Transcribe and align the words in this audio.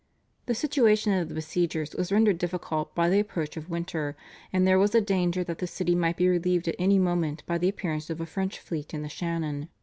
The 0.47 0.55
situation 0.55 1.13
of 1.13 1.29
the 1.29 1.35
besiegers 1.35 1.93
was 1.93 2.11
rendered 2.11 2.39
difficult 2.39 2.95
by 2.95 3.07
the 3.07 3.19
approach 3.19 3.55
of 3.55 3.69
winter, 3.69 4.17
and 4.51 4.65
there 4.65 4.79
was 4.79 4.95
a 4.95 4.99
danger 4.99 5.43
that 5.43 5.59
the 5.59 5.67
city 5.67 5.93
might 5.93 6.17
be 6.17 6.27
relieved 6.27 6.67
at 6.67 6.75
any 6.79 6.97
moment 6.97 7.43
by 7.45 7.59
the 7.59 7.69
appearance 7.69 8.09
of 8.09 8.19
a 8.19 8.25
French 8.25 8.57
fleet 8.57 8.95
in 8.95 9.03
the 9.03 9.09
Shannon. 9.09 9.69